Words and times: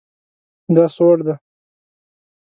دا 0.75 0.85
سوړ 0.95 1.17
ده 1.27 1.35